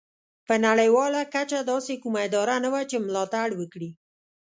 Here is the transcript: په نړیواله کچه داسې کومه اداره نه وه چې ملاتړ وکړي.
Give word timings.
په 0.47 0.53
نړیواله 0.65 1.21
کچه 1.33 1.59
داسې 1.71 1.93
کومه 2.03 2.19
اداره 2.27 2.55
نه 2.63 2.69
وه 2.73 2.81
چې 2.89 2.97
ملاتړ 3.05 3.47
وکړي. 3.55 3.89